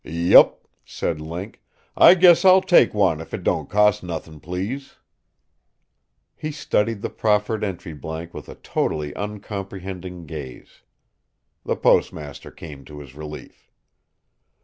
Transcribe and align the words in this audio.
"Yep," 0.03 0.65
said 0.83 1.21
Link. 1.21 1.61
"I 1.95 2.15
guess 2.15 2.43
I'll 2.43 2.63
take 2.63 2.91
one 2.91 3.21
if 3.21 3.35
it 3.35 3.43
don't 3.43 3.69
cost 3.69 4.01
nothin', 4.01 4.39
please." 4.39 4.95
He 6.35 6.51
studied 6.51 7.03
the 7.03 7.09
proffered 7.11 7.63
entry 7.63 7.93
blank 7.93 8.33
with 8.33 8.47
totally 8.63 9.15
uncomprehending 9.15 10.25
gaze. 10.25 10.81
The 11.63 11.75
postmaster 11.75 12.49
came 12.49 12.83
to 12.85 12.97
his 12.97 13.13
relief. 13.13 13.69